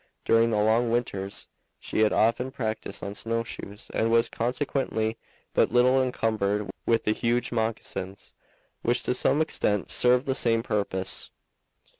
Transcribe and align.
During 0.25 0.49
the 0.49 0.57
long 0.57 0.89
winters 0.89 1.47
she 1.79 1.99
had 1.99 2.11
often 2.11 2.49
practiced 2.49 3.03
on 3.03 3.13
snow 3.13 3.43
shoes, 3.43 3.91
and 3.93 4.09
was 4.09 4.29
consequently 4.29 5.19
but 5.53 5.71
little 5.71 6.01
encumbered 6.01 6.71
with 6.87 7.03
the 7.03 7.11
huge 7.11 7.51
moccasins, 7.51 8.33
which 8.81 9.03
to 9.03 9.13
some 9.13 9.43
extent 9.43 9.91
served 9.91 10.25
the 10.25 10.33
same 10.33 10.63
purpose. 10.63 11.29